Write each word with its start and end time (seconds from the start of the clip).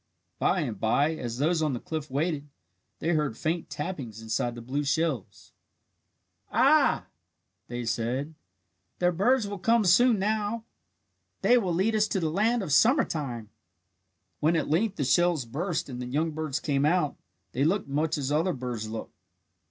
By 0.39 0.61
and 0.61 0.79
bye, 0.79 1.13
as 1.13 1.37
those 1.37 1.61
on 1.61 1.73
the 1.73 1.79
cliff 1.79 2.09
waited, 2.09 2.49
they 2.97 3.09
heard 3.09 3.37
faint 3.37 3.69
tappings 3.69 4.19
inside 4.19 4.55
the 4.55 4.59
blue 4.63 4.83
shells. 4.83 5.53
"Ah," 6.51 7.05
they 7.67 7.85
said, 7.85 8.33
"the 8.97 9.11
birds 9.11 9.47
will 9.47 9.59
come 9.59 9.85
soon 9.85 10.17
now. 10.17 10.63
They 11.43 11.55
will 11.55 11.71
lead 11.75 11.93
us 11.95 12.07
to 12.07 12.19
the 12.19 12.31
land 12.31 12.63
of 12.63 12.71
summer 12.73 13.05
time." 13.05 13.51
When 14.39 14.55
at 14.55 14.67
length 14.69 14.95
the 14.95 15.03
shells 15.03 15.45
burst 15.45 15.87
and 15.87 16.01
the 16.01 16.07
young 16.07 16.31
birds 16.31 16.59
came 16.59 16.83
out, 16.83 17.15
they 17.51 17.63
looked 17.63 17.87
much 17.87 18.17
as 18.17 18.31
other 18.31 18.53
birds 18.53 18.89
look. 18.89 19.11